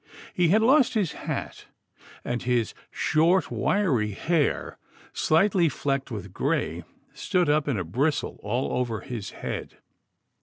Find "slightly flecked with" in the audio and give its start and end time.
5.13-6.33